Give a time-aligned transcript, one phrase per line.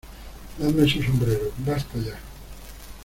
[0.57, 2.17] ¡Dadme su sombrero!¡ basta ya!